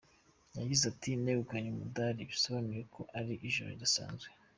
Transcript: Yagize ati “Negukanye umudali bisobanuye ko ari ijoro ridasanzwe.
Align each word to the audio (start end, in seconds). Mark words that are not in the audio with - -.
Yagize 0.59 0.83
ati 0.91 1.09
“Negukanye 1.23 1.67
umudali 1.71 2.21
bisobanuye 2.31 2.81
ko 2.93 3.01
ari 3.17 3.33
ijoro 3.47 3.69
ridasanzwe. 3.75 4.27